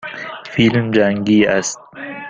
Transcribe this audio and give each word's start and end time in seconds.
فیلم 0.45 0.91
جنگی 0.91 1.45
است. 1.45 1.79